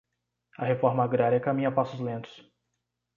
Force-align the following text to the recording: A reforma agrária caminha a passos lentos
A 0.57 0.65
reforma 0.65 1.03
agrária 1.03 1.39
caminha 1.39 1.67
a 1.69 1.71
passos 1.71 1.99
lentos 1.99 2.43